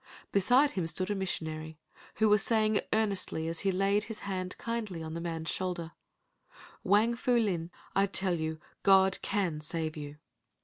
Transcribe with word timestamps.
Beside 0.31 0.71
him 0.71 0.87
stood 0.87 1.11
a 1.11 1.15
missionary, 1.15 1.77
who 2.15 2.27
was 2.27 2.41
saying 2.41 2.81
earnestly 2.91 3.47
as 3.47 3.59
he 3.59 3.71
laid 3.71 4.05
his 4.05 4.21
hand 4.21 4.57
kindly 4.57 5.03
on 5.03 5.13
the 5.13 5.21
man's 5.21 5.51
shoulder: 5.51 5.91
"Wang 6.83 7.15
Pu 7.15 7.37
Lin, 7.37 7.69
I 7.95 8.07
tell 8.07 8.33
you 8.33 8.59
God 8.81 9.19
can 9.21 9.61
save 9.61 9.95
you." 9.95 10.17